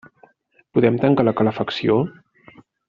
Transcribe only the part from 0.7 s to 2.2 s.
Podem tancar la calefacció?